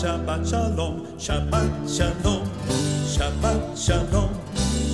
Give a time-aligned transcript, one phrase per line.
[0.00, 2.46] Shabbat, shalom, Shabbat shalom,
[3.04, 4.30] Shabbat shalom,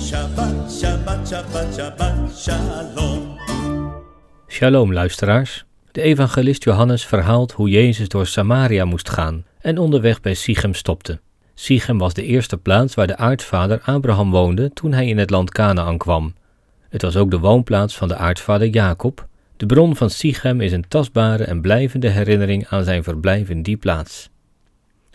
[0.03, 3.37] Shabbat, Shabbat, Shabbat, Shabbat shalom.
[4.47, 5.65] Shalom luisteraars.
[5.91, 11.19] De evangelist Johannes verhaalt hoe Jezus door Samaria moest gaan en onderweg bij Sichem stopte.
[11.53, 15.51] Sichem was de eerste plaats waar de aartsvader Abraham woonde toen hij in het land
[15.51, 16.33] Canaan kwam.
[16.89, 19.27] Het was ook de woonplaats van de aartsvader Jacob.
[19.57, 23.77] De bron van Sichem is een tastbare en blijvende herinnering aan zijn verblijf in die
[23.77, 24.29] plaats.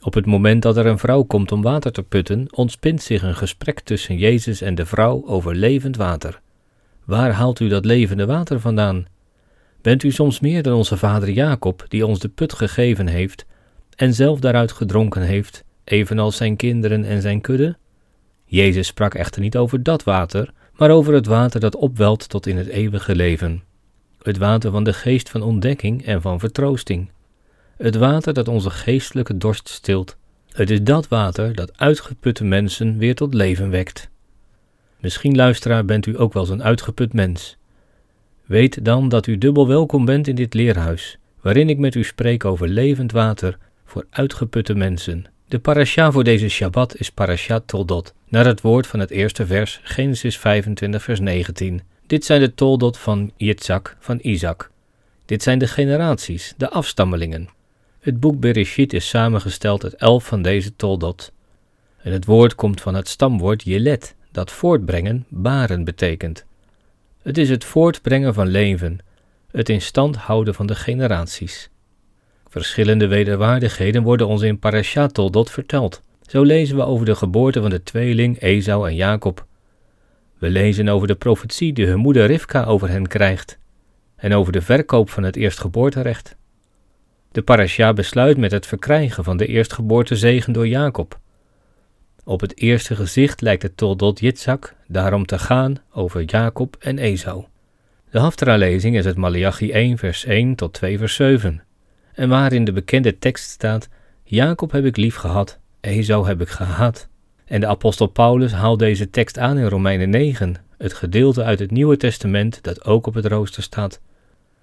[0.05, 3.35] Op het moment dat er een vrouw komt om water te putten, ontspint zich een
[3.35, 6.41] gesprek tussen Jezus en de vrouw over levend water.
[7.05, 9.07] Waar haalt u dat levende water vandaan?
[9.83, 13.47] Bent u soms meer dan onze vader Jacob, die ons de put gegeven heeft
[13.97, 17.77] en zelf daaruit gedronken heeft, evenals zijn kinderen en zijn kudde?
[18.45, 22.57] Jezus sprak echter niet over dat water, maar over het water dat opwelt tot in
[22.57, 23.63] het eeuwige leven.
[24.23, 27.11] Het water van de geest van ontdekking en van vertroosting.
[27.83, 30.17] Het water dat onze geestelijke dorst stilt.
[30.53, 34.11] Het is dat water dat uitgeputte mensen weer tot leven wekt.
[35.01, 37.57] Misschien, luisteraar, bent u ook wel zo'n uitgeput mens.
[38.45, 42.45] Weet dan dat u dubbel welkom bent in dit leerhuis, waarin ik met u spreek
[42.45, 45.25] over levend water voor uitgeputte mensen.
[45.49, 49.81] De parasha voor deze Shabbat is parasha Toldot, naar het woord van het eerste vers,
[49.83, 51.83] Genesis 25 vers 19.
[52.07, 54.71] Dit zijn de Toldot van Yitzhak, van Isaac.
[55.25, 57.61] Dit zijn de generaties, de afstammelingen.
[58.03, 61.33] Het boek Bereshit is samengesteld uit elf van deze Toldot.
[61.97, 66.45] En het woord komt van het stamwoord Jelet, dat voortbrengen, baren betekent.
[67.23, 68.99] Het is het voortbrengen van leven,
[69.51, 71.71] het in stand houden van de generaties.
[72.49, 76.03] Verschillende wederwaardigheden worden ons in Parashat Toldot verteld.
[76.27, 79.47] Zo lezen we over de geboorte van de tweeling Esau en Jacob.
[80.39, 83.59] We lezen over de profetie die hun moeder Rivka over hen krijgt
[84.17, 86.37] en over de verkoop van het eerstgeboorterecht.
[87.33, 91.19] De parasha besluit met het verkrijgen van de eerstgeboortezegen door Jacob.
[92.25, 97.45] Op het eerste gezicht lijkt het Toldot Yitzhak daarom te gaan over Jacob en Esau.
[98.11, 101.63] De Haftarah-lezing is het Malachi 1 vers 1 tot 2 vers 7,
[102.15, 103.89] en waarin de bekende tekst staat,
[104.25, 107.09] Jacob heb ik lief gehad, Esau heb ik gehaat.
[107.45, 111.71] En de apostel Paulus haalt deze tekst aan in Romeinen 9, het gedeelte uit het
[111.71, 114.01] Nieuwe Testament dat ook op het rooster staat.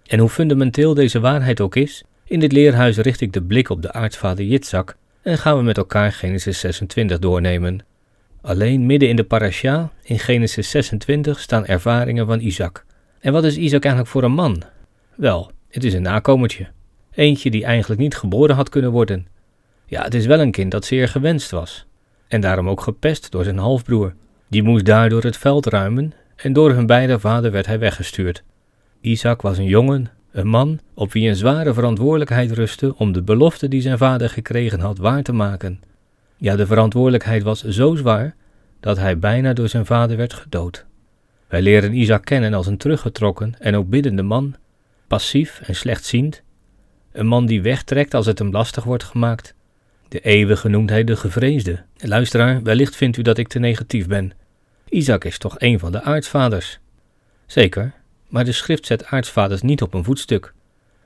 [0.05, 3.81] En hoe fundamenteel deze waarheid ook is, in dit leerhuis richt ik de blik op
[3.81, 7.85] de aartsvader Yitzhak en gaan we met elkaar Genesis 26 doornemen.
[8.41, 12.85] Alleen midden in de parasha, in Genesis 26, staan ervaringen van Isaac.
[13.19, 14.63] En wat is Isaac eigenlijk voor een man?
[15.15, 16.67] Wel, het is een nakomertje.
[17.11, 19.27] Eentje die eigenlijk niet geboren had kunnen worden.
[19.85, 21.85] Ja, het is wel een kind dat zeer gewenst was.
[22.27, 24.13] En daarom ook gepest door zijn halfbroer.
[24.47, 28.43] Die moest daardoor het veld ruimen en door hun beide vader werd hij weggestuurd.
[29.01, 33.67] Isaac was een jongen, een man op wie een zware verantwoordelijkheid rustte om de belofte
[33.67, 35.81] die zijn vader gekregen had waar te maken.
[36.37, 38.35] Ja, de verantwoordelijkheid was zo zwaar
[38.79, 40.85] dat hij bijna door zijn vader werd gedood.
[41.47, 44.55] Wij leren Isaac kennen als een teruggetrokken en ook biddende man,
[45.07, 46.41] passief en slechtziend,
[47.11, 49.55] een man die wegtrekt als het hem lastig wordt gemaakt.
[50.07, 51.83] De eeuwige noemt hij de gevreesde.
[51.97, 54.31] Luisteraar, wellicht vindt u dat ik te negatief ben.
[54.89, 56.79] Isaac is toch een van de aartsvaders?
[57.45, 57.93] Zeker,
[58.29, 60.53] maar de schrift zet aartsvaders niet op een voetstuk.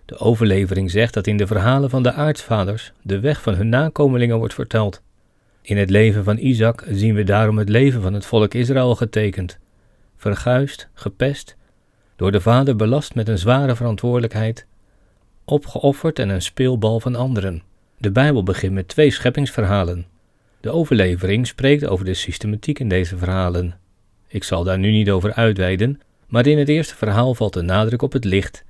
[0.05, 4.37] De overlevering zegt dat in de verhalen van de aartsvaders de weg van hun nakomelingen
[4.37, 5.01] wordt verteld.
[5.61, 9.59] In het leven van Isaac zien we daarom het leven van het volk Israël getekend.
[10.17, 11.55] Verguist, gepest,
[12.15, 14.65] door de vader belast met een zware verantwoordelijkheid,
[15.45, 17.63] opgeofferd en een speelbal van anderen.
[17.97, 20.05] De Bijbel begint met twee scheppingsverhalen.
[20.61, 23.77] De overlevering spreekt over de systematiek in deze verhalen.
[24.27, 25.99] Ik zal daar nu niet over uitweiden,
[26.33, 28.63] maar in het eerste verhaal valt de nadruk op het licht,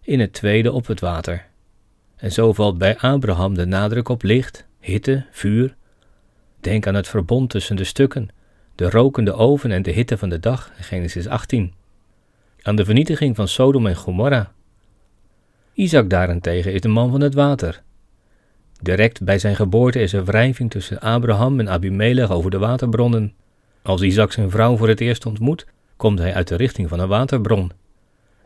[0.00, 1.46] in het tweede op het water.
[2.16, 5.76] En zo valt bij Abraham de nadruk op licht, hitte, vuur.
[6.60, 8.28] Denk aan het verbond tussen de stukken,
[8.74, 11.72] de rokende oven en de hitte van de dag, Genesis 18.
[12.62, 14.52] Aan de vernietiging van Sodom en Gomorra.
[15.72, 17.82] Isaac daarentegen is de man van het water.
[18.82, 23.34] Direct bij zijn geboorte is er wrijving tussen Abraham en Abimelech over de waterbronnen.
[23.82, 25.66] Als Isaac zijn vrouw voor het eerst ontmoet,
[25.96, 27.72] komt hij uit de richting van een waterbron.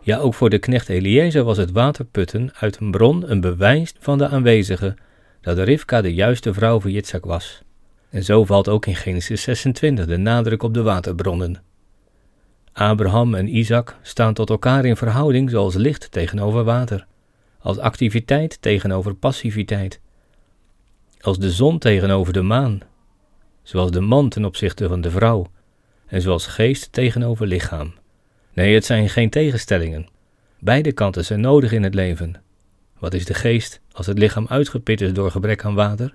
[0.01, 4.19] Ja, ook voor de knecht Eliezer was het waterputten uit een bron een bewijs van
[4.19, 4.97] de aanwezige
[5.41, 7.63] dat Rivka de juiste vrouw voor Yitzhak was.
[8.11, 11.63] En zo valt ook in Genesis 26 de nadruk op de waterbronnen.
[12.73, 17.07] Abraham en Isaac staan tot elkaar in verhouding zoals licht tegenover water,
[17.59, 20.01] als activiteit tegenover passiviteit,
[21.21, 22.81] als de zon tegenover de maan,
[23.63, 25.47] zoals de man ten opzichte van de vrouw
[26.11, 27.93] en zoals geest tegenover lichaam.
[28.53, 30.09] Nee, het zijn geen tegenstellingen.
[30.59, 32.43] Beide kanten zijn nodig in het leven.
[32.99, 36.15] Wat is de geest als het lichaam uitgeput is door gebrek aan water?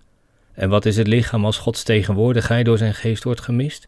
[0.54, 3.88] En wat is het lichaam als Gods tegenwoordigheid door zijn geest wordt gemist?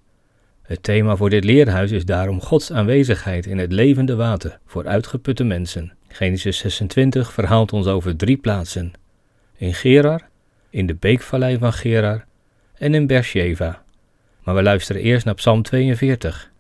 [0.62, 5.44] Het thema voor dit leerhuis is daarom Gods aanwezigheid in het levende water voor uitgeputte
[5.44, 5.94] mensen.
[6.08, 8.94] Genesis 26 verhaalt ons over drie plaatsen:
[9.58, 10.22] in Gerar,
[10.70, 12.26] in de beekvallei van Gerar
[12.74, 13.86] en in Beersheva.
[14.48, 16.52] Maar we luisteren eerst naar Psalm 42.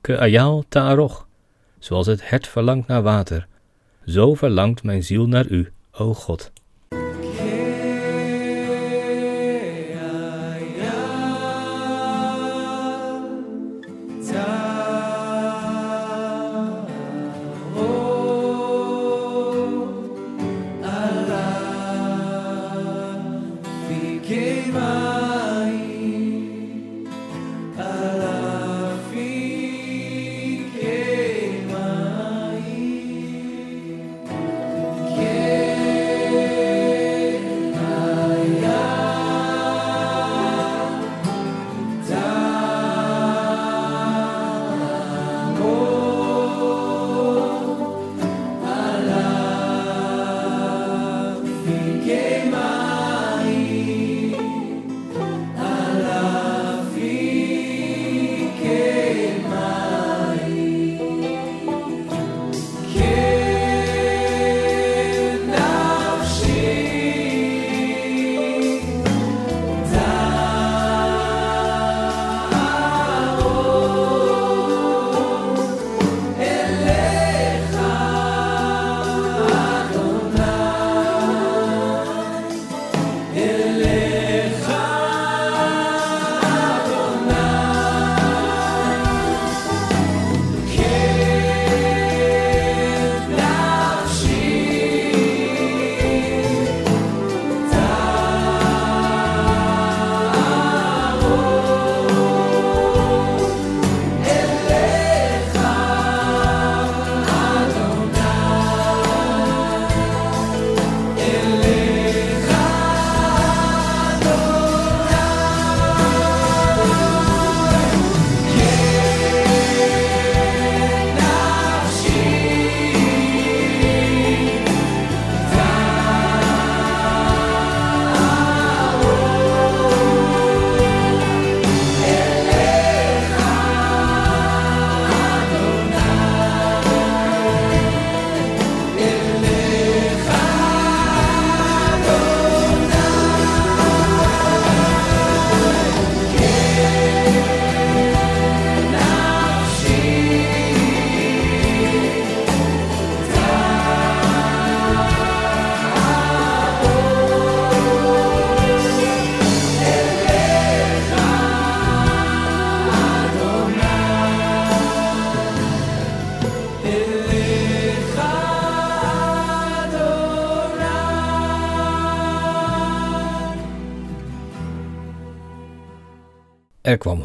[0.00, 1.26] Ke ayal ta'aroch,
[1.78, 3.46] zoals het hert verlangt naar water,
[4.06, 6.52] zo verlangt mijn ziel naar u, o God.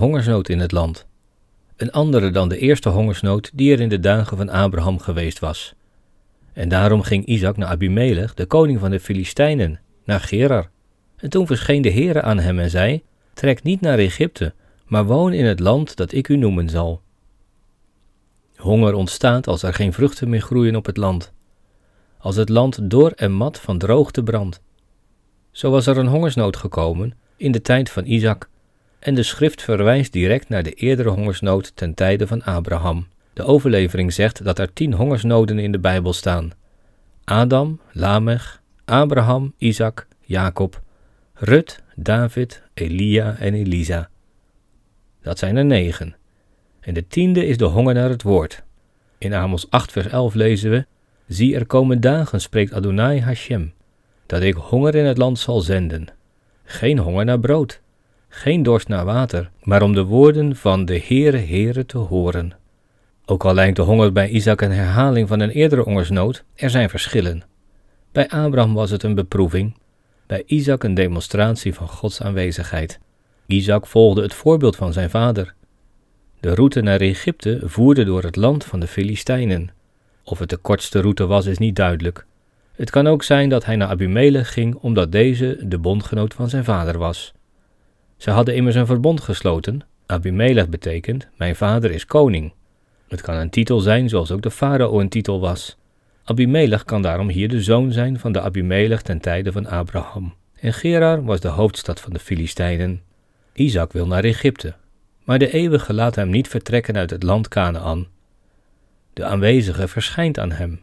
[0.05, 1.05] Hongersnood in het land.
[1.75, 5.73] Een andere dan de eerste hongersnood die er in de dagen van Abraham geweest was.
[6.53, 10.69] En daarom ging Isaac naar Abimelech, de koning van de Filistijnen, naar Gerar.
[11.17, 14.53] En toen verscheen de Heere aan hem en zei: Trek niet naar Egypte,
[14.85, 17.01] maar woon in het land dat ik u noemen zal.
[18.55, 21.33] Honger ontstaat als er geen vruchten meer groeien op het land,
[22.17, 24.61] als het land dor en mat van droogte brandt.
[25.51, 28.49] Zo was er een hongersnood gekomen in de tijd van Isaac
[29.05, 33.07] en de schrift verwijst direct naar de eerdere hongersnood ten tijde van Abraham.
[33.33, 36.51] De overlevering zegt dat er tien hongersnoden in de Bijbel staan.
[37.23, 40.81] Adam, Lamech, Abraham, Isaac, Jacob,
[41.33, 44.09] Rut, David, Elia en Elisa.
[45.21, 46.15] Dat zijn er negen.
[46.79, 48.63] En de tiende is de honger naar het woord.
[49.17, 50.85] In Amos 8 vers 11 lezen we,
[51.27, 53.73] Zie er komen dagen, spreekt Adonai Hashem,
[54.25, 56.07] dat ik honger in het land zal zenden.
[56.63, 57.81] Geen honger naar brood,
[58.35, 62.51] geen dorst naar water, maar om de woorden van de Heere Heere te horen.
[63.25, 66.89] Ook al lijkt de honger bij Isaac een herhaling van een eerdere hongersnood, er zijn
[66.89, 67.43] verschillen.
[68.11, 69.77] Bij Abraham was het een beproeving,
[70.27, 72.99] bij Isaac een demonstratie van Gods aanwezigheid.
[73.45, 75.53] Isaac volgde het voorbeeld van zijn vader.
[76.39, 79.69] De route naar Egypte voerde door het land van de Filistijnen.
[80.23, 82.25] Of het de kortste route was, is niet duidelijk.
[82.75, 86.63] Het kan ook zijn dat hij naar Abimelech ging omdat deze de bondgenoot van zijn
[86.63, 87.34] vader was.
[88.25, 89.81] Ze hadden immers een verbond gesloten.
[90.05, 92.53] Abimelech betekent: Mijn vader is koning.
[93.07, 95.77] Het kan een titel zijn zoals ook de farao een titel was.
[96.23, 100.33] Abimelech kan daarom hier de zoon zijn van de Abimelech ten tijde van Abraham.
[100.59, 103.01] En Gerar was de hoofdstad van de Filistijnen.
[103.53, 104.73] Isaac wil naar Egypte,
[105.23, 108.07] maar de eeuwige laat hem niet vertrekken uit het land Canaan.
[109.13, 110.81] De aanwezige verschijnt aan hem.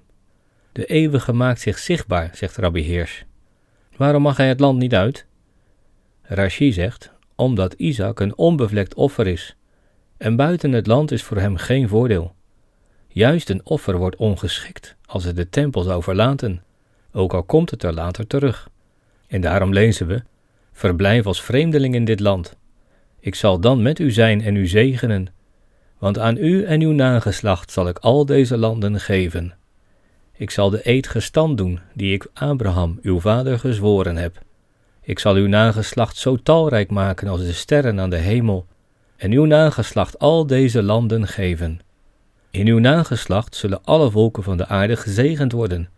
[0.73, 3.25] De eeuwige maakt zich zichtbaar, zegt Rabbi Heers.
[3.97, 5.27] Waarom mag hij het land niet uit?
[6.23, 7.12] Rashi zegt,
[7.43, 9.57] omdat Isaac een onbevlekt offer is,
[10.17, 12.35] en buiten het land is voor hem geen voordeel.
[13.09, 16.63] Juist een offer wordt ongeschikt als het de tempel zou verlaten,
[17.13, 18.69] ook al komt het er later terug.
[19.27, 20.23] En daarom lezen we:
[20.73, 22.57] Verblijf als vreemdeling in dit land.
[23.21, 25.27] Ik zal dan met u zijn en u zegenen,
[25.99, 29.55] want aan u en uw nageslacht zal ik al deze landen geven.
[30.33, 34.43] Ik zal de eed gestand doen die ik Abraham, uw vader, gezworen heb.
[35.05, 38.67] Ik zal uw nageslacht zo talrijk maken als de sterren aan de hemel,
[39.17, 41.81] en uw nageslacht al deze landen geven.
[42.51, 45.89] In uw nageslacht zullen alle volken van de aarde gezegend worden,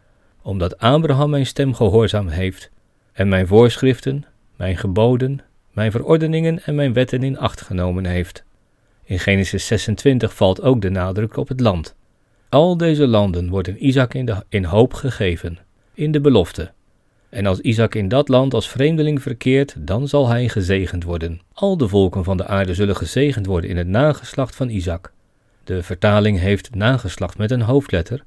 [0.42, 2.70] omdat Abraham mijn stem gehoorzaam heeft
[3.12, 4.24] en mijn voorschriften,
[4.56, 5.40] mijn geboden,
[5.72, 8.44] mijn verordeningen en mijn wetten in acht genomen heeft.
[9.04, 11.94] In Genesis 26 valt ook de nadruk op het land.
[12.48, 15.58] Al deze landen worden Isaac in, de, in hoop gegeven,
[15.94, 16.72] in de belofte.
[17.34, 21.40] En als Isaac in dat land als vreemdeling verkeert, dan zal hij gezegend worden.
[21.52, 25.12] Al de volken van de aarde zullen gezegend worden in het nageslacht van Isaac.
[25.64, 28.24] De vertaling heeft nageslacht met een hoofdletter,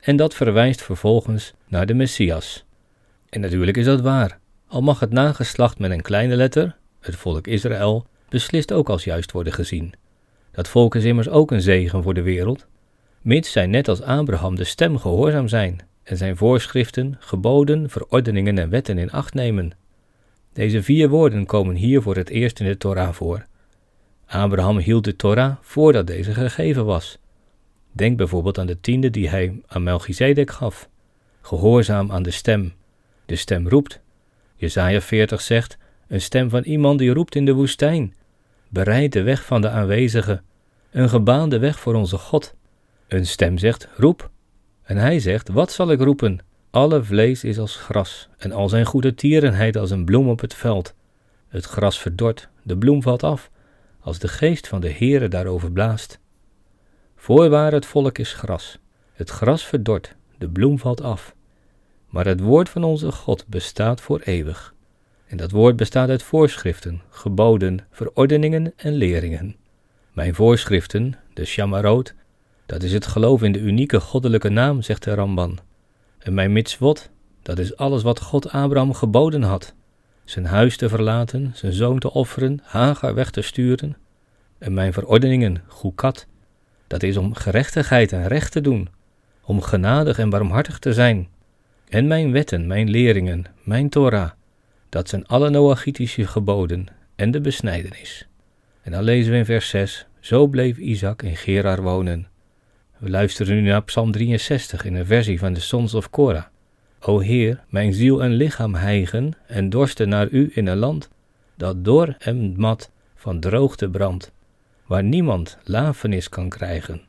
[0.00, 2.64] en dat verwijst vervolgens naar de Messias.
[3.28, 4.38] En natuurlijk is dat waar.
[4.66, 9.32] Al mag het nageslacht met een kleine letter, het volk Israël, beslist ook als juist
[9.32, 9.94] worden gezien.
[10.50, 12.66] Dat volk is immers ook een zegen voor de wereld,
[13.22, 18.70] mits zij net als Abraham de stem gehoorzaam zijn en zijn voorschriften, geboden, verordeningen en
[18.70, 19.72] wetten in acht nemen.
[20.52, 23.46] Deze vier woorden komen hier voor het eerst in de Torah voor.
[24.26, 27.18] Abraham hield de Torah voordat deze gegeven was.
[27.92, 30.88] Denk bijvoorbeeld aan de tiende die hij aan Melchizedek gaf.
[31.40, 32.72] Gehoorzaam aan de stem.
[33.26, 34.00] De stem roept.
[34.56, 38.14] Jesaja 40 zegt, een stem van iemand die roept in de woestijn.
[38.68, 40.42] Bereid de weg van de aanwezige.
[40.90, 42.54] Een gebaande weg voor onze God.
[43.08, 44.30] Een stem zegt, roep.
[44.88, 46.38] En hij zegt, wat zal ik roepen?
[46.70, 50.54] Alle vlees is als gras, en al zijn goede tierenheid als een bloem op het
[50.54, 50.94] veld.
[51.48, 53.50] Het gras verdort, de bloem valt af,
[54.00, 56.20] als de geest van de Heere daarover blaast.
[57.16, 58.78] Voorwaar het volk is gras,
[59.12, 61.34] het gras verdort, de bloem valt af.
[62.06, 64.74] Maar het woord van onze God bestaat voor eeuwig.
[65.26, 69.56] En dat woord bestaat uit voorschriften, geboden, verordeningen en leringen.
[70.12, 72.14] Mijn voorschriften, de Shamarot,
[72.68, 75.58] dat is het geloof in de unieke goddelijke naam, zegt de Ramban.
[76.18, 77.10] En mijn mitzvot,
[77.42, 79.74] dat is alles wat God Abraham geboden had.
[80.24, 83.96] Zijn huis te verlaten, zijn zoon te offeren, Hagar weg te sturen.
[84.58, 86.26] En mijn verordeningen, goekat,
[86.86, 88.88] dat is om gerechtigheid en recht te doen,
[89.42, 91.28] om genadig en barmhartig te zijn.
[91.88, 94.30] En mijn wetten, mijn leringen, mijn Torah,
[94.88, 98.28] dat zijn alle Noachitische geboden en de besnijdenis.
[98.82, 102.26] En dan lezen we in vers 6, zo bleef Isaac in Gerar wonen.
[102.98, 106.44] We luisteren nu naar Psalm 63 in een versie van de Sons of Korah.
[107.00, 111.08] O Heer, mijn ziel en lichaam hijgen en dorsten naar u in een land
[111.56, 114.32] dat door en mat van droogte brandt,
[114.86, 117.07] waar niemand lafenis kan krijgen.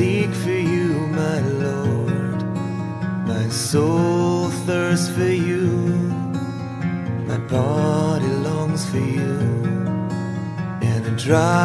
[0.00, 0.88] Seek for you,
[1.22, 2.40] my Lord.
[3.32, 5.66] My soul thirsts for you,
[7.30, 9.36] my body longs for you.
[10.90, 11.59] In a dry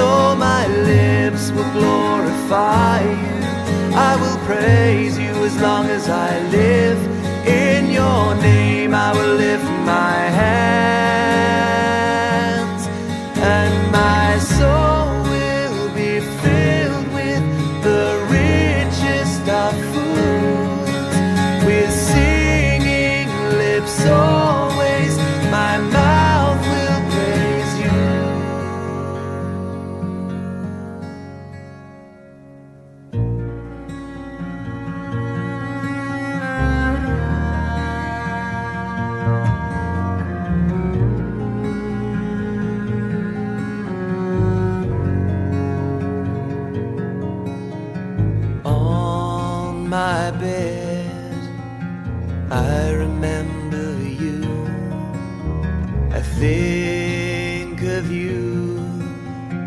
[0.00, 3.38] so my lips will glorify you.
[4.10, 7.00] I will praise you as long as I live.
[7.46, 10.99] In your name I will lift my hands,
[50.32, 51.36] bed.
[52.50, 54.44] I remember you.
[56.12, 58.78] I think of you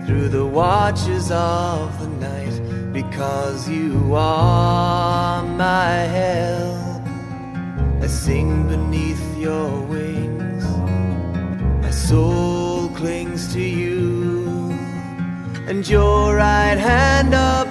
[0.05, 7.03] through the watches of the night because you are my help.
[8.01, 10.65] I sing beneath your wings.
[11.81, 14.71] My soul clings to you,
[15.67, 17.62] and your right hand upholds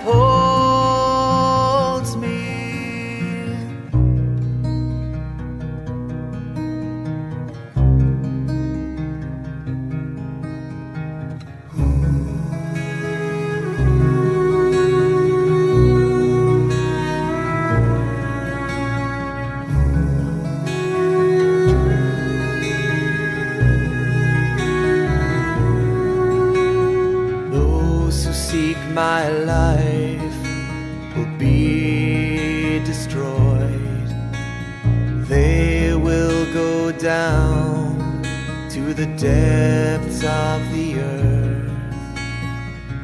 [38.95, 41.73] to the depths of the earth.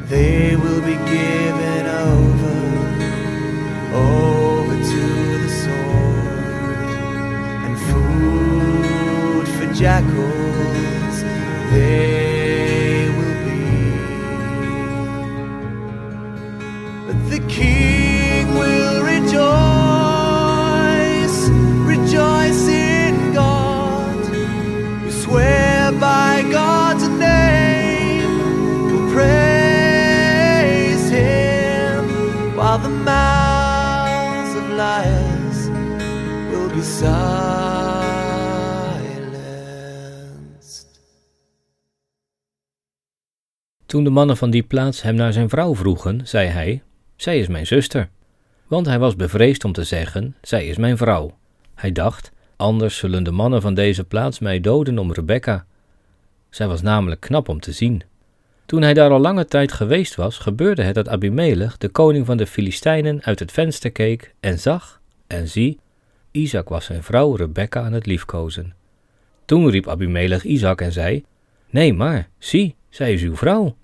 [0.08, 1.57] They will be given
[44.18, 46.82] mannen van die plaats hem naar zijn vrouw vroegen, zei hij:
[47.16, 48.08] Zij is mijn zuster.
[48.66, 51.36] Want hij was bevreesd om te zeggen: Zij is mijn vrouw.
[51.74, 55.66] Hij dacht: Anders zullen de mannen van deze plaats mij doden om Rebecca.
[56.50, 58.02] Zij was namelijk knap om te zien.
[58.66, 62.36] Toen hij daar al lange tijd geweest was, gebeurde het dat Abimelech, de koning van
[62.36, 65.78] de Filistijnen, uit het venster keek en zag, en zie,
[66.30, 68.74] Isaac was zijn vrouw Rebecca aan het liefkozen.
[69.44, 71.24] Toen riep Abimelech Isaac en zei:
[71.70, 73.76] Nee, maar, zie, zij is uw vrouw.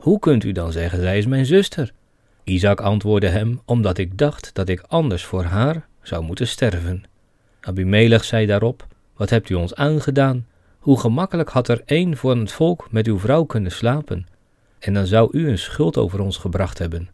[0.00, 1.92] Hoe kunt u dan zeggen, zij is mijn zuster?
[2.44, 7.02] Isaac antwoordde hem, omdat ik dacht dat ik anders voor haar zou moeten sterven.
[7.60, 8.86] Abimelech zei daarop,
[9.16, 10.46] wat hebt u ons aangedaan?
[10.78, 14.26] Hoe gemakkelijk had er één voor het volk met uw vrouw kunnen slapen?
[14.78, 17.08] En dan zou u een schuld over ons gebracht hebben.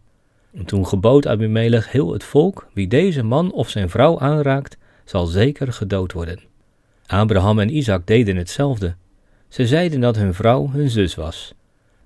[0.55, 5.27] En toen gebood Abimelech heel het volk, wie deze man of zijn vrouw aanraakt, zal
[5.27, 6.41] zeker gedood worden.
[7.07, 8.95] Abraham en Isaac deden hetzelfde.
[9.49, 11.55] Ze zeiden dat hun vrouw hun zus was.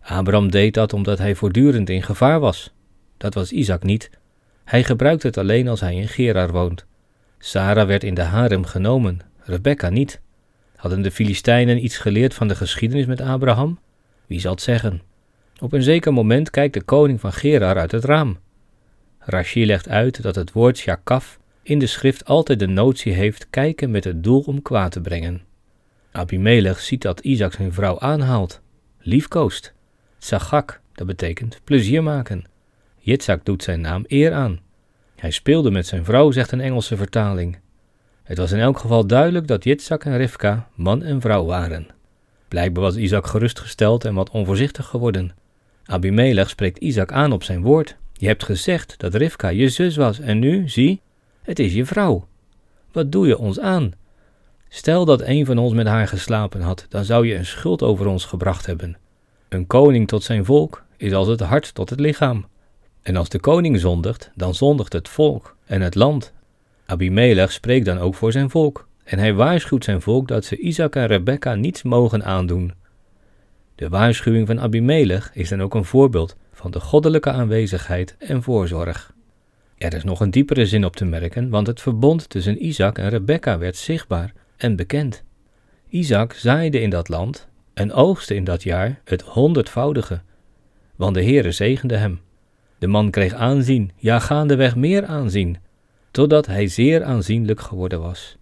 [0.00, 2.72] Abraham deed dat omdat hij voortdurend in gevaar was.
[3.16, 4.10] Dat was Isaac niet.
[4.64, 6.86] Hij gebruikte het alleen als hij in Gerar woont.
[7.38, 10.20] Sarah werd in de harem genomen, Rebecca niet.
[10.76, 13.78] Hadden de Filistijnen iets geleerd van de geschiedenis met Abraham?
[14.26, 15.02] Wie zal het zeggen?
[15.60, 18.38] Op een zeker moment kijkt de koning van Gerar uit het raam.
[19.18, 23.90] Rashi legt uit dat het woord Shakaf in de schrift altijd de notie heeft kijken
[23.90, 25.42] met het doel om kwaad te brengen.
[26.12, 28.60] Abimelech ziet dat Isaac zijn vrouw aanhaalt,
[28.98, 29.72] liefkoost.
[30.22, 32.44] Sagak, dat betekent plezier maken.
[32.98, 34.60] Yitzhak doet zijn naam eer aan.
[35.16, 37.58] Hij speelde met zijn vrouw, zegt een Engelse vertaling.
[38.22, 41.86] Het was in elk geval duidelijk dat Yitzhak en Rivka man en vrouw waren.
[42.48, 45.34] Blijkbaar was Isaac gerustgesteld en wat onvoorzichtig geworden.
[45.84, 47.96] Abimelech spreekt Isaac aan op zijn woord.
[48.12, 51.00] Je hebt gezegd dat Rivka je zus was en nu, zie,
[51.42, 52.26] het is je vrouw.
[52.92, 53.92] Wat doe je ons aan?
[54.68, 58.06] Stel dat een van ons met haar geslapen had, dan zou je een schuld over
[58.06, 58.96] ons gebracht hebben.
[59.50, 62.46] Een koning tot zijn volk is als het hart tot het lichaam.
[63.02, 66.32] En als de koning zondigt, dan zondigt het volk en het land.
[66.86, 68.88] Abimelech spreekt dan ook voor zijn volk.
[69.04, 72.72] En hij waarschuwt zijn volk dat ze Isaac en Rebekka niets mogen aandoen.
[73.74, 79.12] De waarschuwing van Abimelech is dan ook een voorbeeld van de goddelijke aanwezigheid en voorzorg.
[79.78, 83.08] Er is nog een diepere zin op te merken, want het verbond tussen Isaac en
[83.08, 85.22] Rebekka werd zichtbaar en bekend.
[85.88, 87.48] Isaac zaaide in dat land
[87.80, 90.20] en oogste in dat jaar het honderdvoudige,
[90.96, 92.20] want de Heere zegende hem.
[92.78, 95.56] De man kreeg aanzien, ja gaandeweg meer aanzien,
[96.10, 98.36] totdat hij zeer aanzienlijk geworden was.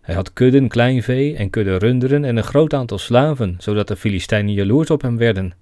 [0.00, 4.52] Hij had kudden kleinvee en kudde runderen en een groot aantal slaven, zodat de Filistijnen
[4.52, 5.52] jaloers op hem werden.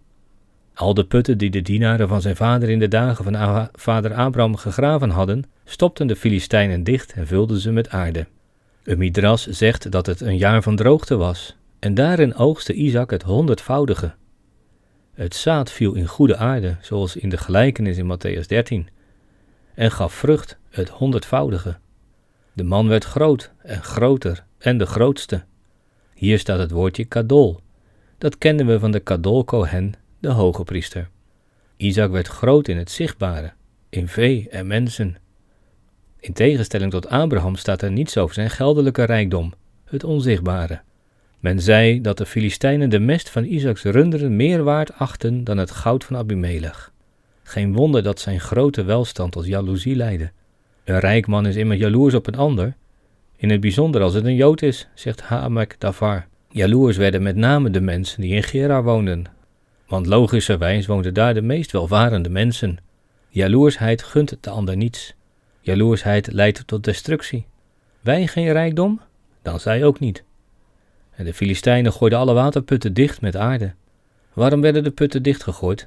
[0.74, 4.56] Al de putten die de dienaren van zijn vader in de dagen van vader Abraham
[4.56, 8.26] gegraven hadden, stopten de Filistijnen dicht en vulden ze met aarde.
[8.84, 13.22] Een midras zegt dat het een jaar van droogte was, en daarin oogste Isaac het
[13.22, 14.14] honderdvoudige.
[15.12, 18.88] Het zaad viel in goede aarde, zoals in de gelijkenis in Matthäus 13,
[19.74, 21.78] en gaf vrucht, het honderdvoudige.
[22.52, 25.44] De man werd groot en groter en de grootste.
[26.14, 27.60] Hier staat het woordje kadol.
[28.18, 31.08] Dat kennen we van de kadol Kohen, de hoge priester.
[31.76, 33.52] Isaac werd groot in het zichtbare,
[33.88, 35.16] in vee en mensen.
[36.18, 39.52] In tegenstelling tot Abraham staat er niets over zijn geldelijke rijkdom,
[39.84, 40.82] het onzichtbare.
[41.42, 45.70] Men zei dat de Filistijnen de mest van Isaacs runderen meer waard achten dan het
[45.70, 46.92] goud van Abimelech.
[47.42, 50.30] Geen wonder dat zijn grote welstand tot jaloezie leidde.
[50.84, 52.76] Een rijk man is immer jaloers op een ander,
[53.36, 56.26] in het bijzonder als het een Jood is, zegt Haamek Davar.
[56.48, 59.24] Jaloers werden met name de mensen die in Gerar woonden,
[59.86, 62.78] want logischerwijs woonden daar de meest welvarende mensen.
[63.28, 65.14] Jaloersheid gunt de ander niets.
[65.60, 67.46] Jaloersheid leidt tot destructie.
[68.00, 69.00] Wij geen rijkdom?
[69.42, 70.24] Dan zij ook niet.
[71.14, 73.74] En de Filistijnen gooiden alle waterputten dicht met aarde.
[74.32, 75.86] Waarom werden de putten dichtgegooid?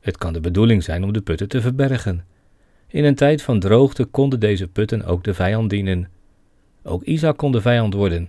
[0.00, 2.24] Het kan de bedoeling zijn om de putten te verbergen.
[2.86, 6.08] In een tijd van droogte konden deze putten ook de vijand dienen.
[6.82, 8.28] Ook Isaac kon de vijand worden.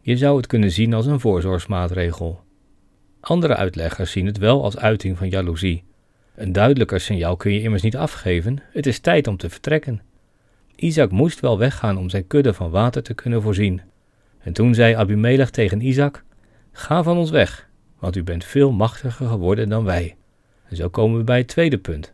[0.00, 2.40] Je zou het kunnen zien als een voorzorgsmaatregel.
[3.20, 5.84] Andere uitleggers zien het wel als uiting van jaloezie.
[6.34, 10.02] Een duidelijker signaal kun je immers niet afgeven, het is tijd om te vertrekken.
[10.76, 13.80] Isaac moest wel weggaan om zijn kudde van water te kunnen voorzien.
[14.42, 16.24] En toen zei Abimelech tegen Isaac:
[16.72, 20.16] Ga van ons weg, want u bent veel machtiger geworden dan wij.
[20.68, 22.12] En zo komen we bij het tweede punt,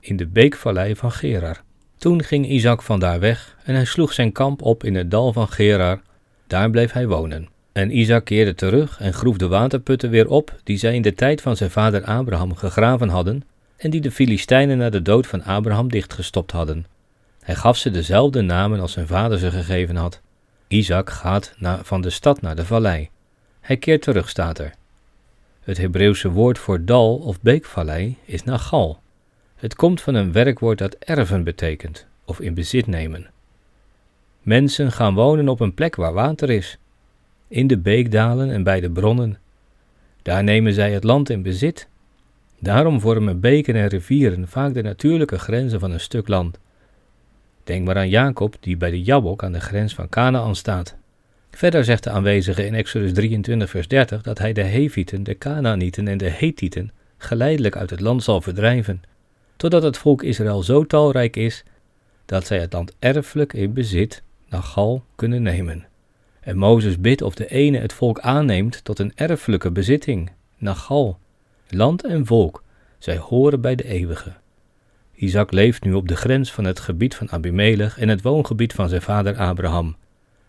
[0.00, 1.62] in de beekvallei van Gerar.
[1.96, 5.48] Toen ging Isaac vandaar weg en hij sloeg zijn kamp op in het dal van
[5.48, 6.00] Gerar.
[6.46, 7.48] Daar bleef hij wonen.
[7.72, 11.40] En Isaac keerde terug en groef de waterputten weer op die zij in de tijd
[11.40, 13.42] van zijn vader Abraham gegraven hadden
[13.76, 16.86] en die de Filistijnen na de dood van Abraham dichtgestopt hadden.
[17.40, 20.20] Hij gaf ze dezelfde namen als zijn vader ze gegeven had.
[20.68, 23.08] Isaac gaat van de stad naar de vallei.
[23.60, 24.74] Hij keert terug, staat er.
[25.60, 29.00] Het Hebreeuwse woord voor dal of beekvallei is nagal.
[29.56, 33.30] Het komt van een werkwoord dat erven betekent, of in bezit nemen.
[34.42, 36.78] Mensen gaan wonen op een plek waar water is,
[37.48, 39.38] in de beekdalen en bij de bronnen.
[40.22, 41.88] Daar nemen zij het land in bezit.
[42.58, 46.58] Daarom vormen beken en rivieren vaak de natuurlijke grenzen van een stuk land.
[47.68, 50.96] Denk maar aan Jacob, die bij de Jabok aan de grens van Canaan staat.
[51.50, 56.08] Verder zegt de aanwezige in Exodus 23, vers 30 dat hij de Hevieten, de Canaanieten
[56.08, 59.02] en de Hethieten geleidelijk uit het land zal verdrijven,
[59.56, 61.64] totdat het volk Israël zo talrijk is
[62.26, 65.86] dat zij het land erfelijk in bezit naar Gal kunnen nemen.
[66.40, 71.18] En Mozes bidt of de ene het volk aanneemt tot een erfelijke bezitting, naar Gal.
[71.68, 72.62] Land en volk,
[72.98, 74.32] zij horen bij de eeuwige.
[75.20, 78.88] Isaac leeft nu op de grens van het gebied van Abimelech en het woongebied van
[78.88, 79.96] zijn vader Abraham.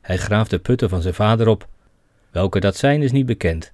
[0.02, 1.68] Hij graaft de putten van zijn vader op.
[2.32, 3.74] Welke dat zijn is niet bekend.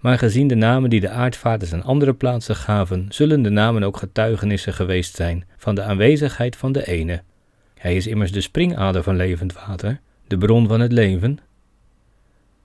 [0.00, 3.96] Maar gezien de namen die de aardvaders aan andere plaatsen gaven, zullen de namen ook
[3.96, 7.22] getuigenissen geweest zijn van de aanwezigheid van de ene.
[7.74, 11.38] Hij is immers de springader van levend water, de bron van het leven.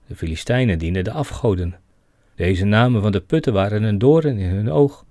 [0.08, 1.76] De Filistijnen dienden de afgoden.
[2.36, 5.06] Deze namen van de putten waren een doorn in hun oog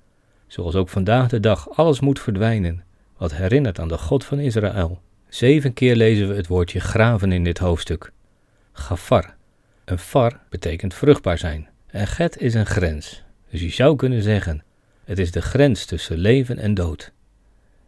[0.51, 2.85] zoals ook vandaag de dag alles moet verdwijnen,
[3.17, 5.01] wat herinnert aan de God van Israël.
[5.29, 8.13] Zeven keer lezen we het woordje graven in dit hoofdstuk.
[8.73, 9.35] Gafar.
[9.85, 11.69] Een far betekent vruchtbaar zijn.
[11.87, 13.23] En get is een grens.
[13.51, 14.63] Dus je zou kunnen zeggen,
[15.05, 17.13] het is de grens tussen leven en dood.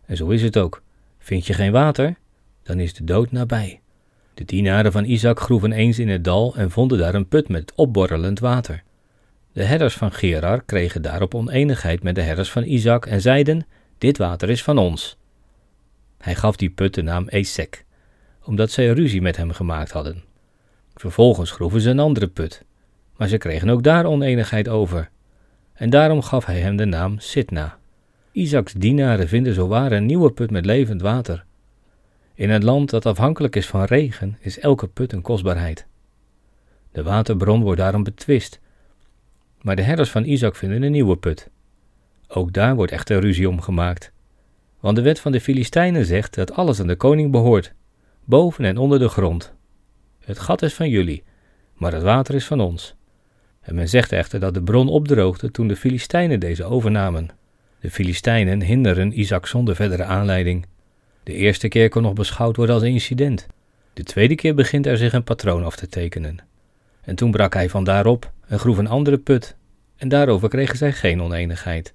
[0.07, 0.83] En zo is het ook.
[1.19, 2.15] Vind je geen water,
[2.63, 3.81] dan is de dood nabij.
[4.35, 7.73] De dienaren van Isaac groeven eens in het dal en vonden daar een put met
[7.75, 8.83] opborrelend water.
[9.53, 13.67] De herders van Gerar kregen daarop oneenigheid met de herders van Isaac en zeiden:
[13.99, 15.17] Dit water is van ons.
[16.19, 17.85] Hij gaf die put de naam Esek,
[18.45, 20.25] omdat zij ruzie met hem gemaakt hadden.
[20.95, 22.65] Vervolgens groeven ze een andere put,
[23.17, 25.11] maar ze kregen ook daar oneenigheid over.
[25.73, 27.79] En daarom gaf hij hem de naam Sitna.
[28.33, 31.45] Isaacs dienaren vinden zowaar een nieuwe put met levend water.
[32.35, 35.87] In een land dat afhankelijk is van regen, is elke put een kostbaarheid.
[36.93, 38.61] De waterbron wordt daarom betwist.
[39.63, 41.51] Maar de herders van Isaac vinden een nieuwe put.
[42.29, 44.13] Ook daar wordt echter ruzie om gemaakt.
[44.81, 47.73] Want de wet van de Filistijnen zegt dat alles aan de koning behoort,
[48.25, 49.55] boven en onder de grond.
[50.25, 51.23] Het gat is van jullie,
[51.75, 52.95] maar het water is van ons.
[53.61, 57.29] En men zegt echter dat de bron opdroogde toen de Filistijnen deze overnamen.
[57.81, 60.67] De Filistijnen hinderen Isaac zonder verdere aanleiding.
[61.23, 63.47] De eerste keer kon nog beschouwd worden als een incident.
[63.93, 66.39] De tweede keer begint er zich een patroon af te tekenen.
[67.01, 69.57] En toen brak hij van daarop en groef een andere put,
[69.97, 71.95] en daarover kregen zij geen oneenigheid.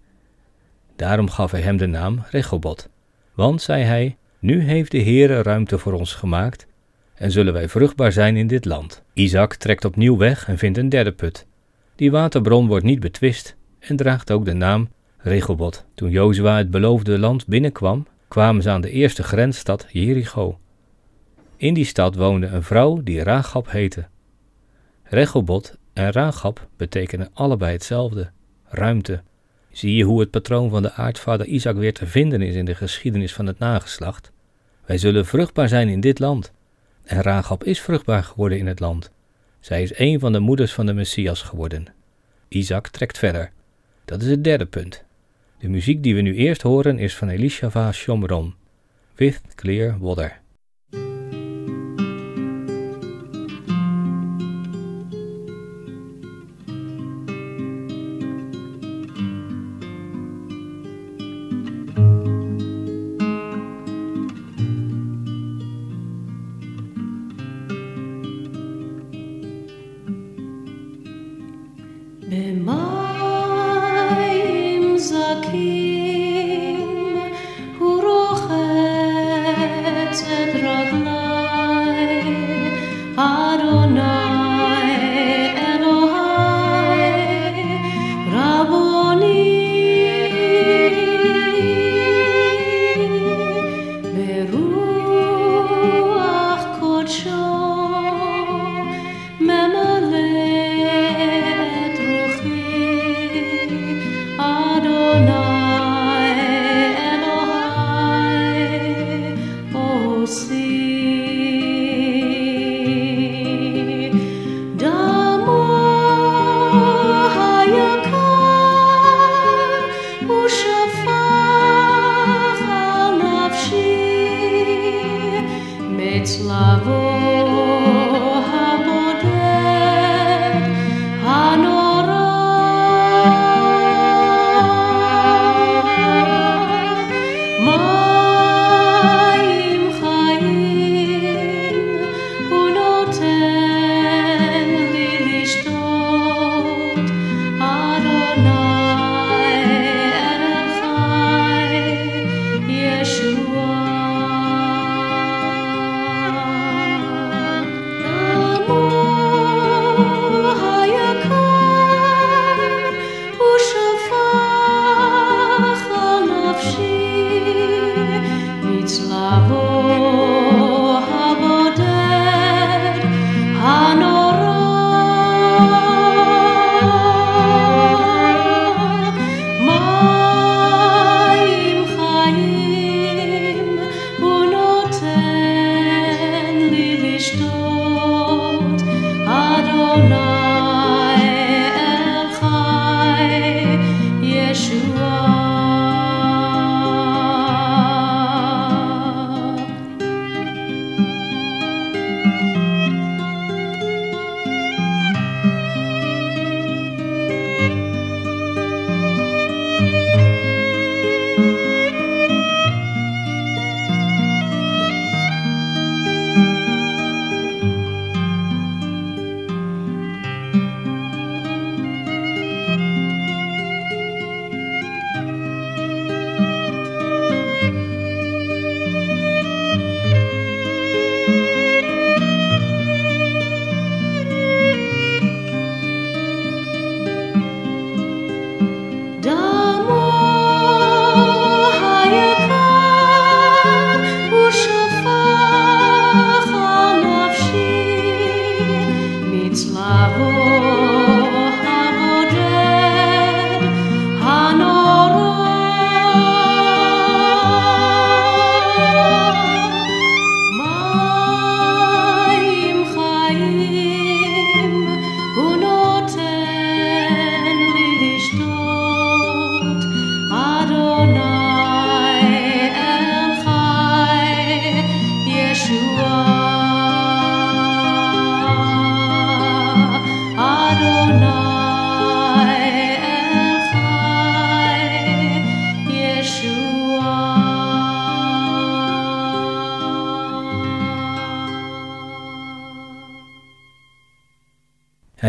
[0.96, 2.90] Daarom gaf hij hem de naam Rechobot.
[3.34, 6.68] Want, zei hij, nu heeft de Heere ruimte voor ons gemaakt,
[7.14, 9.04] en zullen wij vruchtbaar zijn in dit land.
[9.14, 11.46] Isaac trekt opnieuw weg en vindt een derde put.
[11.96, 15.86] Die waterbron wordt niet betwist en draagt ook de naam Rechobot.
[15.94, 20.60] Toen Jozua het beloofde land binnenkwam, kwamen ze aan de eerste grensstad Jericho.
[21.56, 24.08] In die stad woonde een vrouw die Ragab heette.
[25.04, 28.30] Rechobot en Ragab betekenen allebei hetzelfde:
[28.66, 29.22] ruimte.
[29.72, 32.76] Zie je hoe het patroon van de aardvader Isaac weer te vinden is in de
[32.76, 34.32] geschiedenis van het nageslacht?
[34.86, 36.52] Wij zullen vruchtbaar zijn in dit land.
[37.04, 39.12] En Ragab is vruchtbaar geworden in het land.
[39.60, 41.86] Zij is een van de moeders van de Messias geworden.
[42.48, 43.52] Isaac trekt verder.
[44.06, 45.04] Dat is het derde punt.
[45.60, 48.56] De muziek die we nu eerst horen is van Elishava Shomron,
[49.16, 50.40] With Clear Water.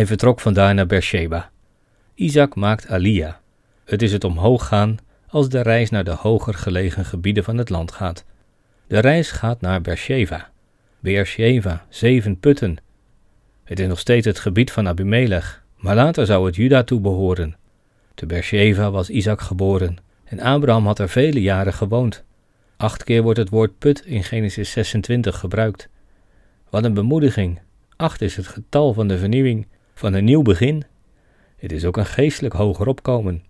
[0.08, 1.50] Vertrok vandaar naar Beersheba.
[2.14, 3.40] Isaac maakt Alia.
[3.84, 7.70] Het is het omhoog gaan als de reis naar de hoger gelegen gebieden van het
[7.70, 8.24] land gaat.
[8.86, 10.50] De reis gaat naar Beersheba.
[11.00, 12.76] Beersheba, zeven putten.
[13.64, 17.56] Het is nog steeds het gebied van Abimelech, maar later zou het Juda toebehoren.
[18.14, 22.24] Te Beersheba was Isaac geboren en Abraham had er vele jaren gewoond.
[22.76, 25.88] Acht keer wordt het woord put in Genesis 26 gebruikt.
[26.70, 27.60] Wat een bemoediging.
[27.96, 29.66] Acht is het getal van de vernieuwing,
[29.98, 30.84] van een nieuw begin.
[31.56, 33.42] Het is ook een geestelijk hoger opkomen.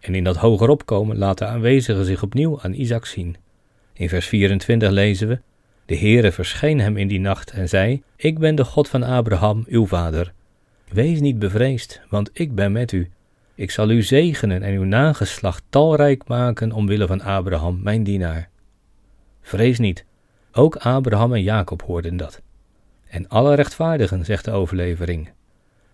[0.00, 3.36] En in dat hoger opkomen laat de zich opnieuw aan Isaac zien.
[3.92, 5.40] In vers 24 lezen we:
[5.86, 9.64] De Heere verscheen hem in die nacht en zei: Ik ben de God van Abraham,
[9.68, 10.32] uw vader.
[10.88, 13.10] Wees niet bevreesd, want ik ben met u.
[13.54, 18.48] Ik zal u zegenen en uw nageslacht talrijk maken omwille van Abraham, mijn dienaar.
[19.42, 20.04] Vrees niet,
[20.52, 22.42] ook Abraham en Jacob hoorden dat.
[23.08, 25.28] En alle rechtvaardigen, zegt de overlevering.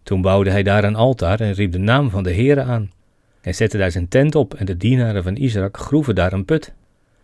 [0.02, 2.90] Toen bouwde hij daar een altaar en riep de naam van de Heere aan.
[3.40, 6.72] Hij zette daar zijn tent op en de dienaren van Isaac groeven daar een put.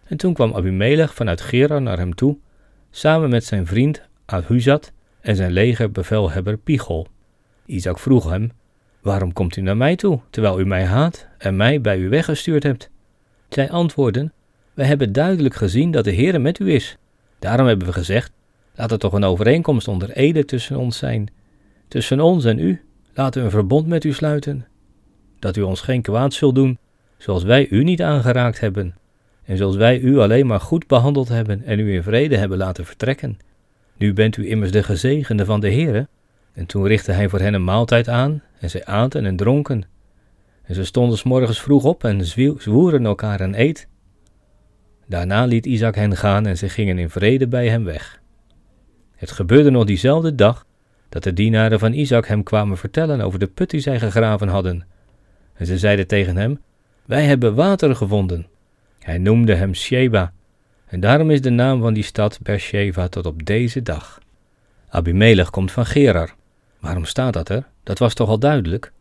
[0.04, 2.36] En toen kwam Abimelech vanuit Gerar naar hem toe,
[2.90, 7.06] samen met zijn vriend Ahuzat en zijn legerbevelhebber Pichol.
[7.66, 8.50] Isaac vroeg hem,
[9.00, 12.62] waarom komt u naar mij toe, terwijl u mij haat en mij bij u weggestuurd
[12.62, 12.90] hebt?
[13.48, 14.32] Zij antwoordden,
[14.74, 16.96] wij hebben duidelijk gezien dat de Heere met u is.
[17.38, 18.32] Daarom hebben we gezegd,
[18.74, 21.28] laat er toch een overeenkomst onder ede tussen ons zijn.
[21.88, 22.82] Tussen ons en u,
[23.14, 24.66] laten we een verbond met u sluiten.
[25.38, 26.78] Dat u ons geen kwaad zult doen,
[27.16, 28.94] zoals wij u niet aangeraakt hebben.
[29.44, 32.84] En zoals wij u alleen maar goed behandeld hebben en u in vrede hebben laten
[32.84, 33.38] vertrekken.
[33.96, 36.08] Nu bent u immers de gezegende van de Heere.
[36.52, 39.84] En toen richtte hij voor hen een maaltijd aan, en zij aten en dronken.
[40.62, 42.24] En ze stonden s morgens vroeg op en
[42.58, 43.88] zwoeren elkaar een eed.
[45.06, 48.20] Daarna liet Isaac hen gaan en ze gingen in vrede bij hem weg.
[49.16, 50.66] Het gebeurde nog diezelfde dag
[51.08, 54.86] dat de dienaren van Isaac hem kwamen vertellen over de put die zij gegraven hadden.
[55.54, 56.60] En ze zeiden tegen hem:
[57.04, 58.46] Wij hebben water gevonden.
[58.98, 60.32] Hij noemde hem Sheba,
[60.86, 64.18] en daarom is de naam van die stad Beersheba tot op deze dag.
[64.88, 66.34] Abimelech komt van Gerar.
[66.80, 67.66] Waarom staat dat er?
[67.82, 68.92] Dat was toch al duidelijk?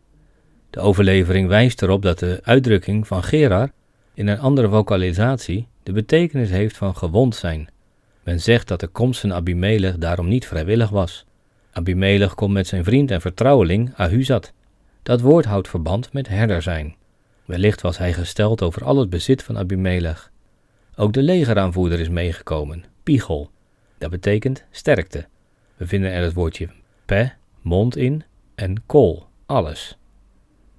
[0.70, 3.72] De overlevering wijst erop dat de uitdrukking van Gerar
[4.14, 7.70] in een andere vocalisatie de betekenis heeft van gewond zijn.
[8.24, 11.26] Men zegt dat de komst van Abimelech daarom niet vrijwillig was.
[11.78, 14.54] Abimelech komt met zijn vriend en vertrouweling Ahuzat.
[15.04, 16.96] Dat woord houdt verband met herder zijn.
[17.46, 20.32] Wellicht was hij gesteld over al het bezit van Abimelech.
[20.96, 23.50] Ook de legeraanvoerder is meegekomen, Pichol.
[23.98, 25.26] Dat betekent sterkte.
[25.78, 26.70] We vinden er het woordje
[27.06, 28.24] pe, mond in,
[28.56, 29.98] en kol, alles.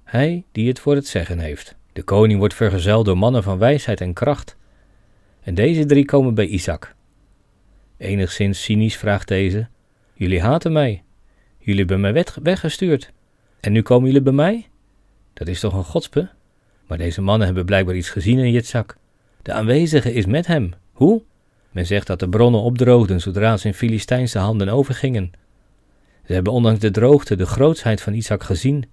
[0.03, 1.75] Hij die het voor het zeggen heeft.
[1.93, 4.57] De koning wordt vergezeld door mannen van wijsheid en kracht.
[5.41, 6.95] En deze drie komen bij Isaac.
[7.97, 9.67] Enigszins cynisch vraagt deze:
[10.17, 11.03] Jullie haten mij.
[11.57, 13.11] Jullie hebben mij weggestuurd.
[13.59, 14.67] En nu komen jullie bij mij?
[15.33, 16.29] Dat is toch een godspe?
[16.87, 18.97] Maar deze mannen hebben blijkbaar iets gezien in Jitzak.
[19.41, 20.73] De aanwezige is met hem.
[20.91, 21.23] Hoe?
[21.71, 25.31] Men zegt dat de bronnen opdroogden zodra ze in Filistijnse handen overgingen.
[26.25, 28.85] Ze hebben ondanks de droogte de grootsheid van Isaac gezien.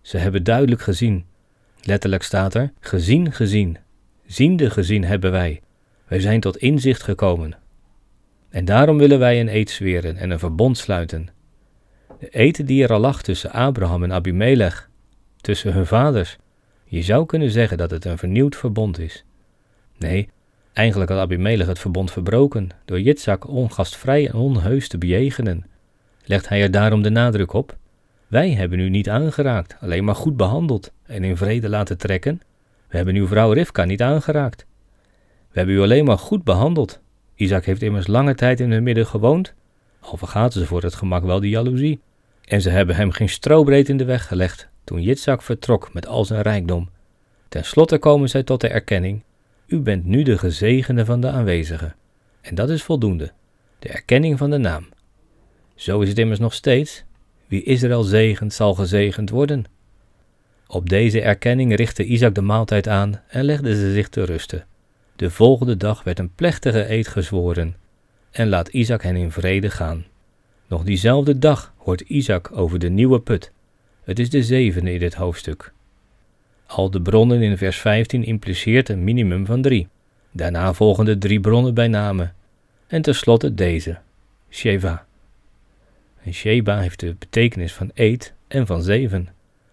[0.00, 1.24] Ze hebben duidelijk gezien.
[1.82, 3.78] Letterlijk staat er: gezien, gezien.
[4.26, 5.60] Ziende gezien hebben wij.
[6.06, 7.61] Wij zijn tot inzicht gekomen.
[8.52, 11.28] En daarom willen wij een eed zweren en een verbond sluiten.
[12.18, 14.88] De eed die er al lag tussen Abraham en Abimelech,
[15.40, 16.36] tussen hun vaders.
[16.84, 19.24] Je zou kunnen zeggen dat het een vernieuwd verbond is.
[19.98, 20.28] Nee,
[20.72, 25.66] eigenlijk had Abimelech het verbond verbroken door Jitzak ongastvrij en onheus te bejegenen.
[26.24, 27.76] Legt hij er daarom de nadruk op?
[28.26, 32.40] Wij hebben u niet aangeraakt, alleen maar goed behandeld en in vrede laten trekken.
[32.88, 34.66] We hebben uw vrouw Rivka niet aangeraakt.
[35.50, 37.01] We hebben u alleen maar goed behandeld.
[37.42, 39.54] Isaac heeft immers lange tijd in hun midden gewoond,
[40.00, 42.00] al vergaten ze voor het gemak wel de jaloezie.
[42.44, 46.24] En ze hebben hem geen strobreed in de weg gelegd toen Yitzhak vertrok met al
[46.24, 46.88] zijn rijkdom.
[47.48, 49.22] Ten slotte komen zij tot de erkenning:
[49.66, 51.94] U bent nu de gezegende van de aanwezigen.
[52.40, 53.32] En dat is voldoende,
[53.78, 54.88] de erkenning van de naam.
[55.74, 57.04] Zo is het immers nog steeds:
[57.46, 59.64] wie Israël zegent, zal gezegend worden.
[60.66, 64.66] Op deze erkenning richtte Isaac de maaltijd aan en legde ze zich te rusten.
[65.16, 67.76] De volgende dag werd een plechtige eed gezworen
[68.30, 70.04] en laat Isaac hen in vrede gaan.
[70.66, 73.52] Nog diezelfde dag hoort Isaac over de nieuwe put.
[74.04, 75.72] Het is de zevende in dit hoofdstuk.
[76.66, 79.88] Al de bronnen in vers 15 impliceert een minimum van drie.
[80.30, 82.34] Daarna volgen de drie bronnen bij namen.
[82.86, 83.98] En tenslotte deze,
[84.50, 85.06] Sheva.
[86.22, 89.28] En Sheba heeft de betekenis van eed en van zeven.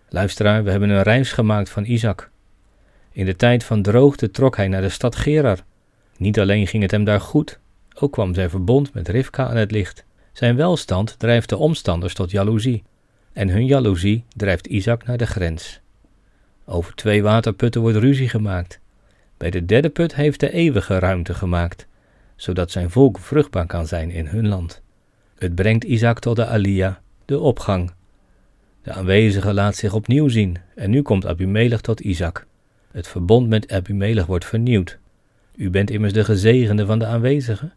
[0.09, 2.28] Luisteraar, we hebben een reis gemaakt van Isaac.
[3.12, 5.64] In de tijd van droogte trok hij naar de stad Gerar.
[6.18, 7.60] Niet alleen ging het hem daar goed,
[7.99, 10.05] ook kwam zijn verbond met Rivka aan het licht.
[10.34, 12.84] Zijn welstand drijft de omstanders tot jaloezie.
[13.34, 15.80] en hun jaloezie drijft Isaac naar de grens.
[16.66, 18.80] Over twee waterputten wordt ruzie gemaakt.
[19.38, 21.88] Bij de derde put heeft de eeuwige ruimte gemaakt,
[22.36, 24.82] zodat zijn volk vruchtbaar kan zijn in hun land.
[25.38, 26.95] Het brengt Isaac tot de Aliyah,
[27.26, 27.91] de opgang.
[28.84, 32.47] De aanwezige laat zich opnieuw zien en nu komt Abimelech tot Isaac.
[32.91, 34.97] Het verbond met Abimelech wordt vernieuwd.
[35.55, 37.73] U bent immers de gezegende van de aanwezigen.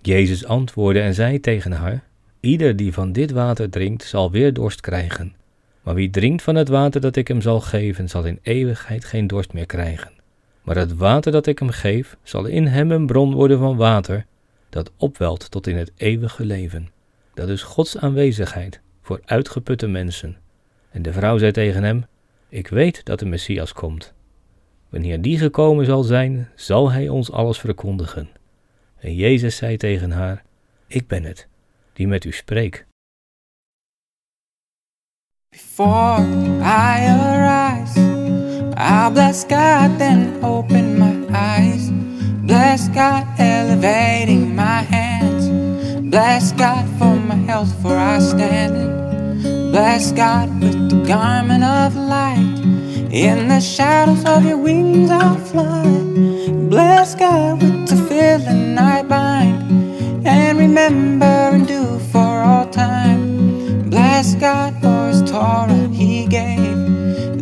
[0.00, 2.04] Jezus antwoordde en zei tegen haar:
[2.40, 5.34] Ieder die van dit water drinkt, zal weer dorst krijgen.
[5.82, 9.26] Maar wie drinkt van het water dat ik hem zal geven, zal in eeuwigheid geen
[9.26, 10.12] dorst meer krijgen.
[10.62, 14.26] Maar het water dat ik hem geef, zal in hem een bron worden van water,
[14.68, 16.88] dat opwelt tot in het eeuwige leven.
[17.34, 20.36] Dat is Gods aanwezigheid voor uitgeputte mensen.
[20.90, 22.04] En de vrouw zei tegen hem:
[22.52, 24.12] Ik weet dat de Messias komt.
[24.88, 28.28] Wanneer die gekomen zal zijn, zal hij ons alles verkondigen.
[28.98, 30.42] En Jezus zei tegen haar:
[30.86, 31.48] Ik ben het,
[31.92, 32.84] die met u spreekt.
[35.48, 36.22] Before
[36.60, 38.00] I arise,
[38.76, 41.90] I'll bless God, then open my eyes.
[42.44, 45.48] Bless God, elevating my hands.
[46.08, 49.11] Bless God for my health, for I stand.
[49.72, 52.58] Bless God with the garment of light.
[53.10, 55.82] In the shadows of your wings I'll fly.
[56.68, 60.26] Bless God with the feeling I bind.
[60.26, 63.88] And remember and do for all time.
[63.88, 66.76] Bless God for his Torah he gave.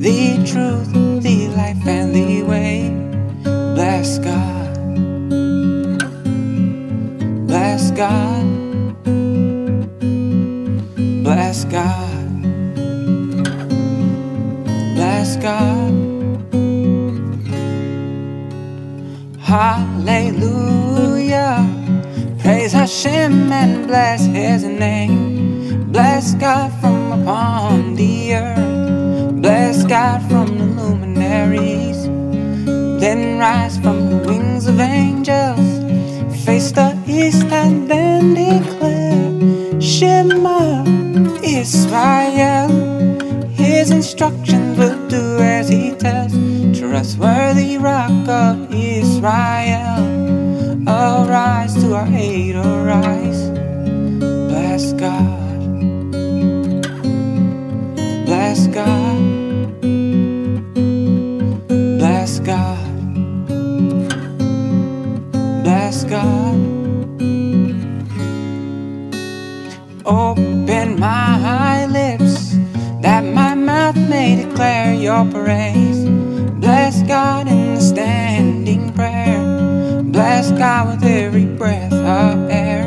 [0.00, 0.92] The truth,
[1.24, 2.90] the life, and the way.
[3.74, 4.74] Bless God.
[7.48, 8.44] Bless God.
[11.24, 12.09] Bless God.
[19.50, 20.46] Hallelujah.
[22.38, 25.90] Praise Hashem and bless his name.
[25.90, 29.42] Bless God from upon the earth.
[29.42, 32.06] Bless God from the luminaries.
[33.00, 35.58] Then rise from the wings of angels.
[36.44, 40.84] Face the east and then declare Shema
[41.42, 42.68] Israel.
[43.48, 46.49] His instructions will do as he tells.
[46.80, 50.00] Trustworthy rock of Israel.
[50.88, 53.50] Arise to our aid, arise.
[54.48, 55.60] Bless God.
[58.24, 59.82] Bless God.
[61.68, 62.88] Bless God.
[65.62, 66.54] Bless God.
[70.06, 72.54] Open my lips
[73.02, 75.89] that my mouth may declare your praise.
[77.10, 79.42] God in the standing prayer.
[80.04, 82.86] Bless God with every breath of air.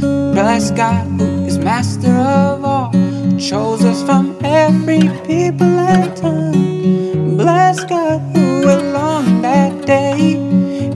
[0.00, 2.92] Bless God who is master of all.
[3.40, 7.36] Chose us from every people and tongue.
[7.36, 8.92] Bless God who will
[9.42, 10.36] that day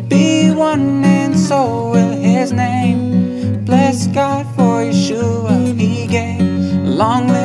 [0.08, 3.64] be one and so will his name.
[3.64, 6.40] Bless God for Yeshua he gave.
[6.86, 7.39] Long live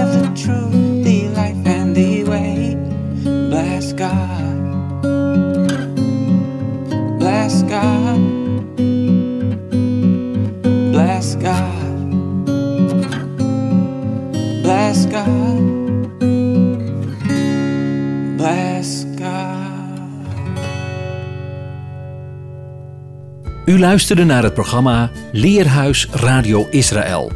[23.76, 27.32] U luisterde naar het programma Leerhuis Radio Israël.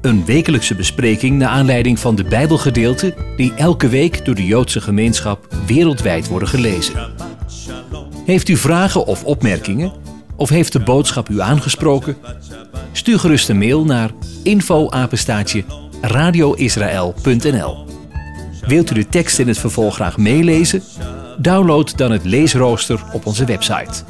[0.00, 5.54] Een wekelijkse bespreking naar aanleiding van de Bijbelgedeelten die elke week door de Joodse gemeenschap
[5.66, 6.94] wereldwijd worden gelezen.
[8.26, 9.92] Heeft u vragen of opmerkingen?
[10.36, 12.16] Of heeft de boodschap u aangesproken?
[12.92, 14.10] Stuur gerust een mail naar
[14.42, 15.64] info-apenstaatje
[16.00, 17.86] radioisrael.nl
[18.66, 20.82] Wilt u de tekst in het vervolg graag meelezen?
[21.38, 24.04] Download dan het leesrooster op onze website.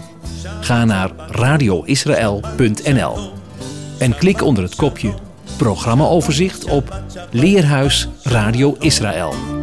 [0.60, 3.32] Ga naar radioisrael.nl
[3.98, 5.14] en klik onder het kopje
[5.56, 9.59] Programmaoverzicht op Leerhuis Radio Israël.